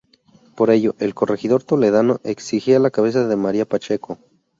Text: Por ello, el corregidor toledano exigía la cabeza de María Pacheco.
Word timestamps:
Por 0.55 0.71
ello, 0.71 0.95
el 0.97 1.13
corregidor 1.13 1.61
toledano 1.63 2.19
exigía 2.23 2.79
la 2.79 2.89
cabeza 2.89 3.27
de 3.27 3.35
María 3.35 3.65
Pacheco. 3.67 4.17